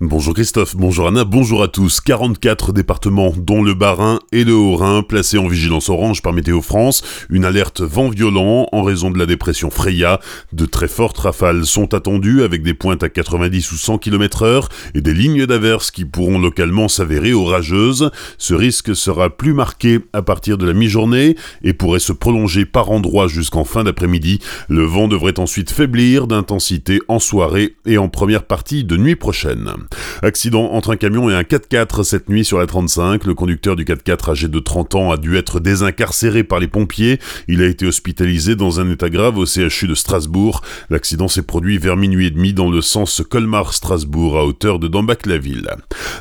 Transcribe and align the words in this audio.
Bonjour 0.00 0.32
Christophe, 0.32 0.76
bonjour 0.76 1.08
Anna, 1.08 1.24
bonjour 1.24 1.60
à 1.60 1.66
tous. 1.66 2.00
44 2.00 2.72
départements, 2.72 3.32
dont 3.36 3.64
le 3.64 3.74
Bas-Rhin 3.74 4.20
et 4.30 4.44
le 4.44 4.54
Haut-Rhin, 4.54 5.02
placés 5.02 5.38
en 5.38 5.48
vigilance 5.48 5.88
orange 5.88 6.22
par 6.22 6.32
Météo 6.32 6.62
France. 6.62 7.02
Une 7.30 7.44
alerte 7.44 7.80
vent 7.80 8.08
violent 8.08 8.68
en 8.70 8.84
raison 8.84 9.10
de 9.10 9.18
la 9.18 9.26
dépression 9.26 9.70
Freya. 9.70 10.20
De 10.52 10.66
très 10.66 10.86
fortes 10.86 11.18
rafales 11.18 11.66
sont 11.66 11.94
attendues 11.94 12.44
avec 12.44 12.62
des 12.62 12.74
pointes 12.74 13.02
à 13.02 13.08
90 13.08 13.72
ou 13.72 13.76
100 13.76 13.98
km 13.98 14.44
heure 14.44 14.68
et 14.94 15.00
des 15.00 15.14
lignes 15.14 15.46
d'averses 15.46 15.90
qui 15.90 16.04
pourront 16.04 16.38
localement 16.38 16.86
s'avérer 16.86 17.32
orageuses. 17.32 18.12
Ce 18.38 18.54
risque 18.54 18.94
sera 18.94 19.30
plus 19.30 19.52
marqué 19.52 19.98
à 20.12 20.22
partir 20.22 20.58
de 20.58 20.66
la 20.66 20.74
mi-journée 20.74 21.34
et 21.64 21.72
pourrait 21.72 21.98
se 21.98 22.12
prolonger 22.12 22.66
par 22.66 22.92
endroits 22.92 23.26
jusqu'en 23.26 23.64
fin 23.64 23.82
d'après-midi. 23.82 24.38
Le 24.68 24.84
vent 24.84 25.08
devrait 25.08 25.40
ensuite 25.40 25.72
faiblir 25.72 26.28
d'intensité 26.28 27.00
en 27.08 27.18
soirée 27.18 27.74
et 27.84 27.98
en 27.98 28.08
première 28.08 28.44
partie 28.44 28.84
de 28.84 28.96
nuit 28.96 29.16
prochaine. 29.16 29.87
Accident 30.22 30.72
entre 30.72 30.92
un 30.92 30.96
camion 30.96 31.30
et 31.30 31.34
un 31.34 31.42
4x4 31.42 32.02
cette 32.02 32.28
nuit 32.28 32.44
sur 32.44 32.58
la 32.58 32.66
35. 32.66 33.24
Le 33.24 33.34
conducteur 33.34 33.76
du 33.76 33.84
4x4 33.84 34.30
âgé 34.30 34.48
de 34.48 34.58
30 34.58 34.94
ans 34.94 35.10
a 35.10 35.16
dû 35.16 35.36
être 35.36 35.60
désincarcéré 35.60 36.44
par 36.44 36.58
les 36.58 36.68
pompiers. 36.68 37.18
Il 37.46 37.62
a 37.62 37.66
été 37.66 37.86
hospitalisé 37.86 38.56
dans 38.56 38.80
un 38.80 38.90
état 38.90 39.10
grave 39.10 39.38
au 39.38 39.46
CHU 39.46 39.86
de 39.86 39.94
Strasbourg. 39.94 40.62
L'accident 40.90 41.28
s'est 41.28 41.42
produit 41.42 41.78
vers 41.78 41.96
minuit 41.96 42.26
et 42.26 42.30
demi 42.30 42.52
dans 42.52 42.70
le 42.70 42.80
sens 42.80 43.22
Colmar-Strasbourg 43.28 44.38
à 44.38 44.44
hauteur 44.44 44.78
de 44.78 44.88
Dambach-la-Ville. 44.88 45.68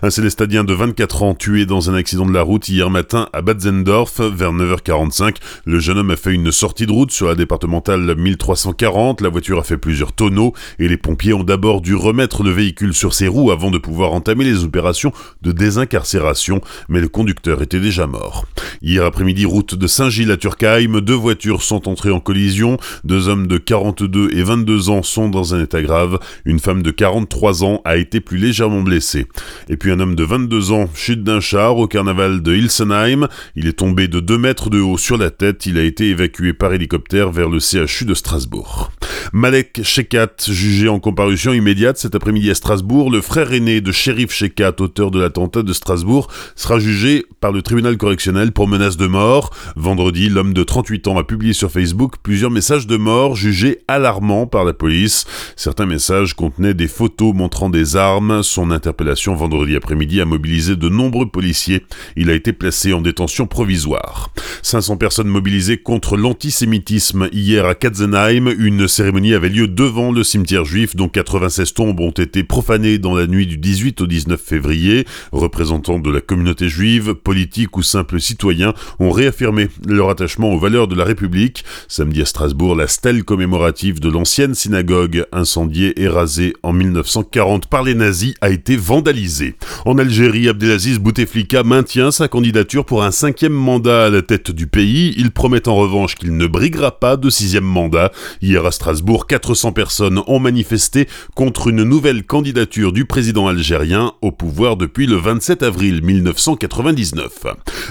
Un 0.02 0.10
célestadien 0.10 0.64
de 0.64 0.74
24 0.74 1.24
ans 1.24 1.34
tué 1.34 1.66
dans 1.66 1.90
un 1.90 1.96
accident 1.96 2.26
de 2.26 2.34
la 2.34 2.42
route 2.42 2.70
hier 2.70 2.90
matin 2.90 3.30
à 3.34 3.42
Batzendorf 3.42 4.22
vers 4.22 4.54
9h45. 4.54 5.36
Le 5.66 5.80
jeune 5.80 5.98
homme 5.98 6.12
a 6.12 6.16
fait 6.16 6.34
une 6.34 6.52
sortie 6.52 6.86
de 6.86 6.92
route 6.92 7.12
sur 7.12 7.28
la 7.28 7.36
départementale 7.36 8.16
1340. 8.16 9.22
La 9.22 9.30
voiture 9.30 9.60
a 9.60 9.64
fait 9.64 9.78
plusieurs 9.78 10.14
tonneaux 10.14 10.54
et 10.80 10.88
les 10.88 10.98
pompiers 10.98 11.34
ont 11.34 11.44
d'abord 11.44 11.82
dû 11.82 11.96
remettre 11.96 12.44
le 12.44 12.52
véhicule 12.52 12.94
sur 12.94 13.14
ses 13.14 13.28
roues 13.28 13.52
avant 13.58 13.72
de 13.72 13.80
pouvoir 13.80 14.14
entamer 14.14 14.44
les 14.44 14.64
opérations 14.64 15.12
de 15.42 15.52
désincarcération, 15.52 16.62
mais 16.90 17.02
le 17.02 17.08
conducteur 17.08 17.64
était 17.64 17.80
déjà 17.80 18.06
mort. 18.06 18.46
Hier 18.84 19.04
après-midi, 19.04 19.46
route 19.46 19.74
de 19.74 19.88
Saint-Gilles 19.88 20.30
à 20.30 20.38
Turkheim, 20.38 21.02
deux 21.02 21.16
voitures 21.16 21.64
sont 21.64 21.90
entrées 21.90 22.12
en 22.12 22.20
collision, 22.20 22.78
deux 23.04 23.30
hommes 23.30 23.48
de 23.48 23.58
42 23.58 24.30
et 24.38 24.44
22 24.44 24.92
ans 24.92 25.02
sont 25.02 25.28
dans 25.28 25.56
un 25.56 25.64
état 25.64 25.82
grave, 25.82 26.20
une 26.46 26.60
femme 26.60 26.84
de 26.84 26.92
43 26.92 27.64
ans 27.64 27.82
a 27.84 27.98
été 27.98 28.20
plus 28.20 28.38
légèrement 28.38 28.84
blessée. 28.84 29.26
Et 29.70 29.78
puis 29.78 29.90
un 29.90 30.00
homme 30.00 30.14
de 30.14 30.24
22 30.24 30.72
ans 30.72 30.88
chute 30.94 31.24
d'un 31.24 31.40
char 31.40 31.78
au 31.78 31.88
carnaval 31.88 32.44
de 32.44 32.56
Hilsenheim, 32.56 33.28
il 33.56 33.66
est 33.66 33.80
tombé 33.80 34.08
de 34.08 34.20
2 34.20 34.38
mètres 34.38 34.70
de 34.70 34.80
haut 34.80 35.00
sur 35.00 35.18
la 35.18 35.32
tête, 35.32 35.66
il 35.66 35.80
a 35.80 35.84
été 35.84 36.10
évacué 36.10 36.54
par 36.54 36.74
hélicoptère 36.74 37.32
vers 37.32 37.50
le 37.50 37.58
CHU 37.60 38.06
de 38.06 38.14
Strasbourg. 38.14 38.92
Malek 39.34 39.82
Shekat, 39.84 40.36
jugé 40.48 40.88
en 40.88 41.00
comparution 41.00 41.52
immédiate 41.52 41.98
cet 41.98 42.16
après-midi 42.16 42.50
à 42.50 42.56
Strasbourg, 42.56 43.12
le 43.12 43.22
frère 43.22 43.52
aîné 43.52 43.82
de 43.82 43.92
Shérif 43.92 44.32
Shekat, 44.32 44.76
auteur 44.80 45.12
de 45.12 45.20
l'attentat 45.20 45.64
de 45.64 45.74
Strasbourg, 45.74 46.30
sera 46.56 46.80
jugé 46.80 47.26
par 47.42 47.52
le 47.52 47.62
tribunal 47.62 47.98
correctionnel 47.98 48.52
pour 48.52 48.68
menace 48.68 48.96
de 48.96 49.08
mort. 49.08 49.52
Vendredi, 49.76 50.30
l'homme 50.30 50.54
de 50.54 50.64
38 50.64 51.08
ans 51.08 51.18
a 51.18 51.24
publié 51.24 51.54
sur 51.54 51.72
Facebook 51.72 52.16
plusieurs 52.24 52.52
messages 52.52 52.88
de 52.88 52.96
mort 52.96 53.36
jugés 53.36 53.80
alarmants 53.88 54.48
par 54.48 54.64
la 54.64 54.74
police. 54.74 55.26
Certains 55.56 55.86
messages 55.86 56.34
contenaient 56.34 56.74
des 56.74 56.88
photos 56.88 57.34
montrant 57.34 57.70
des 57.70 57.96
armes. 57.96 58.44
Son 58.44 58.72
interpellation 58.72 59.36
vendredi 59.36 59.76
après-midi 59.76 60.22
a 60.22 60.26
mobilisé 60.26 60.76
de 60.76 60.90
nombreux 60.90 61.30
policiers. 61.30 61.84
Il 62.16 62.30
a 62.30 62.34
été 62.34 62.54
placé 62.54 62.94
en 62.94 63.02
détention 63.02 63.46
provisoire. 63.46 64.32
500 64.64 64.98
personnes 64.98 65.28
mobilisées 65.28 65.78
contre 65.78 66.18
l'antisémitisme 66.18 67.30
hier 67.32 67.66
à 67.66 67.76
Katzenheim. 67.76 68.48
Une 68.58 68.88
cérémonie 68.88 69.17
avait 69.18 69.50
lieu 69.50 69.68
devant 69.68 70.12
le 70.12 70.24
cimetière 70.24 70.64
juif 70.64 70.96
dont 70.96 71.10
96 71.10 71.74
tombes 71.74 72.00
ont 72.00 72.12
été 72.12 72.44
profanées 72.44 73.00
dans 73.00 73.16
la 73.16 73.26
nuit 73.26 73.48
du 73.48 73.58
18 73.58 74.02
au 74.02 74.08
19 74.08 74.40
février. 74.40 75.06
Représentants 75.32 76.00
de 76.00 76.12
la 76.12 76.22
communauté 76.22 76.70
juive, 76.70 77.16
politiques 77.16 77.76
ou 77.78 77.84
simples 77.84 78.22
citoyens 78.22 78.74
ont 79.00 79.10
réaffirmé 79.10 79.70
leur 79.88 80.10
attachement 80.10 80.54
aux 80.54 80.60
valeurs 80.60 80.88
de 80.88 80.96
la 80.96 81.04
République. 81.04 81.66
Samedi 81.88 82.22
à 82.22 82.26
Strasbourg, 82.26 82.76
la 82.76 82.88
stèle 82.88 83.24
commémorative 83.24 84.00
de 84.00 84.10
l'ancienne 84.10 84.54
synagogue, 84.54 85.26
incendiée 85.32 86.00
et 86.02 86.08
rasée 86.08 86.54
en 86.62 86.72
1940 86.72 87.68
par 87.68 87.84
les 87.84 87.96
nazis, 87.96 88.36
a 88.42 88.50
été 88.50 88.76
vandalisée. 88.76 89.56
En 89.86 89.98
Algérie, 89.98 90.48
Abdelaziz 90.48 91.00
Bouteflika 91.00 91.64
maintient 91.64 92.12
sa 92.12 92.28
candidature 92.28 92.86
pour 92.86 93.04
un 93.04 93.12
cinquième 93.12 93.54
mandat 93.54 94.06
à 94.06 94.10
la 94.10 94.22
tête 94.22 94.52
du 94.52 94.68
pays. 94.68 95.16
Il 95.18 95.32
promet 95.32 95.68
en 95.68 95.76
revanche 95.76 96.16
qu'il 96.16 96.38
ne 96.38 96.46
briguera 96.46 97.00
pas 97.00 97.18
de 97.18 97.30
sixième 97.30 97.64
mandat. 97.64 98.12
Hier 98.42 98.66
à 98.66 98.72
Strasbourg, 98.72 99.07
400 99.16 99.72
personnes 99.72 100.22
ont 100.28 100.40
manifesté 100.40 101.08
contre 101.34 101.68
une 101.68 101.84
nouvelle 101.84 102.26
candidature 102.26 102.92
du 102.92 103.06
président 103.06 103.48
algérien 103.48 104.14
au 104.22 104.32
pouvoir 104.32 104.76
depuis 104.76 105.08
le 105.08 105.16
27 105.16 105.64
avril 105.64 106.04
1999. 106.04 107.46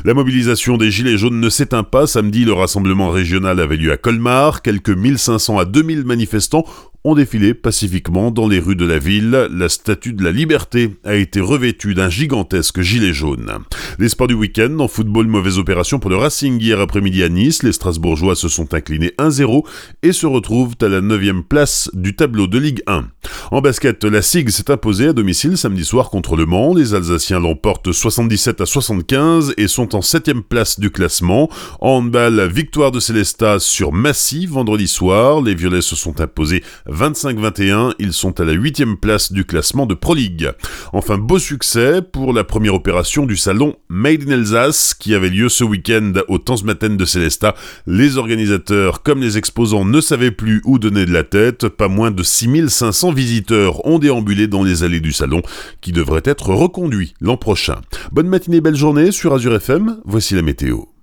La 0.04 0.15
mobilisation 0.15 0.77
des 0.77 0.91
Gilets 0.91 1.16
jaunes 1.16 1.41
ne 1.41 1.49
s'éteint 1.49 1.84
pas. 1.84 2.06
Samedi, 2.06 2.44
le 2.44 2.53
rassemblement 2.53 3.09
régional 3.09 3.60
avait 3.60 3.77
lieu 3.77 3.93
à 3.93 3.97
Colmar. 3.97 4.60
Quelques 4.60 4.91
1500 4.91 5.59
à 5.59 5.65
2000 5.65 6.04
manifestants 6.04 6.66
ont 7.06 7.14
défilé 7.14 7.54
pacifiquement 7.54 8.32
dans 8.32 8.48
les 8.48 8.58
rues 8.58 8.74
de 8.74 8.84
la 8.84 8.98
ville. 8.98 9.48
La 9.52 9.68
statue 9.68 10.12
de 10.12 10.24
la 10.24 10.32
liberté 10.32 10.90
a 11.04 11.14
été 11.14 11.40
revêtue 11.40 11.94
d'un 11.94 12.08
gigantesque 12.08 12.80
gilet 12.80 13.12
jaune. 13.12 13.48
Les 14.00 14.08
sports 14.08 14.26
du 14.26 14.34
week-end, 14.34 14.80
en 14.80 14.88
football, 14.88 15.28
mauvaise 15.28 15.58
opération 15.58 16.00
pour 16.00 16.10
le 16.10 16.16
Racing 16.16 16.60
hier 16.60 16.80
après-midi 16.80 17.22
à 17.22 17.28
Nice. 17.28 17.62
Les 17.62 17.70
Strasbourgeois 17.70 18.34
se 18.34 18.48
sont 18.48 18.74
inclinés 18.74 19.12
1-0 19.18 19.64
et 20.02 20.12
se 20.12 20.26
retrouvent 20.26 20.74
à 20.82 20.88
la 20.88 21.00
9 21.00 21.42
place 21.48 21.88
du 21.92 22.16
tableau 22.16 22.48
de 22.48 22.58
Ligue 22.58 22.82
1. 22.88 23.04
En 23.52 23.60
basket, 23.60 24.02
la 24.02 24.20
SIG 24.20 24.50
s'est 24.50 24.72
imposée 24.72 25.08
à 25.08 25.12
domicile 25.12 25.56
samedi 25.56 25.84
soir 25.84 26.10
contre 26.10 26.34
Le 26.34 26.44
Mans. 26.44 26.74
Les 26.74 26.92
Alsaciens 26.92 27.38
l'emportent 27.38 27.92
77 27.92 28.60
à 28.62 28.66
75 28.66 29.54
et 29.56 29.68
sont 29.68 29.94
en 29.94 30.02
7 30.02 30.40
place 30.40 30.80
du 30.80 30.90
classement. 30.90 31.48
En 31.80 31.98
handball, 31.98 32.48
victoire 32.48 32.90
de 32.90 32.98
Célestat 32.98 33.60
sur 33.60 33.92
Massy 33.92 34.46
vendredi 34.46 34.88
soir. 34.88 35.40
Les 35.40 35.54
Violets 35.54 35.82
se 35.82 35.94
sont 35.94 36.20
imposés 36.20 36.64
25-21, 36.96 37.92
ils 37.98 38.14
sont 38.14 38.40
à 38.40 38.44
la 38.44 38.52
8 38.52 38.96
place 39.00 39.30
du 39.30 39.44
classement 39.44 39.84
de 39.84 39.94
Pro 39.94 40.14
League. 40.14 40.50
Enfin, 40.94 41.18
beau 41.18 41.38
succès 41.38 42.00
pour 42.00 42.32
la 42.32 42.42
première 42.42 42.74
opération 42.74 43.26
du 43.26 43.36
salon 43.36 43.76
Made 43.88 44.28
in 44.28 44.32
Alsace 44.32 44.94
qui 44.94 45.14
avait 45.14 45.28
lieu 45.28 45.48
ce 45.48 45.62
week-end 45.62 46.14
au 46.28 46.38
Tanzmatten 46.38 46.96
de 46.96 47.04
Célestat. 47.04 47.54
Les 47.86 48.16
organisateurs 48.16 49.02
comme 49.02 49.20
les 49.20 49.36
exposants 49.36 49.84
ne 49.84 50.00
savaient 50.00 50.30
plus 50.30 50.62
où 50.64 50.78
donner 50.78 51.04
de 51.04 51.12
la 51.12 51.24
tête. 51.24 51.68
Pas 51.68 51.88
moins 51.88 52.10
de 52.10 52.22
6500 52.22 53.12
visiteurs 53.12 53.86
ont 53.86 53.98
déambulé 53.98 54.46
dans 54.46 54.62
les 54.62 54.82
allées 54.82 55.00
du 55.00 55.12
salon 55.12 55.42
qui 55.82 55.92
devrait 55.92 56.22
être 56.24 56.48
reconduit 56.48 57.14
l'an 57.20 57.36
prochain. 57.36 57.80
Bonne 58.10 58.28
matinée, 58.28 58.62
belle 58.62 58.76
journée 58.76 59.12
sur 59.12 59.34
Azure 59.34 59.54
FM, 59.54 59.98
voici 60.04 60.34
la 60.34 60.42
météo. 60.42 60.95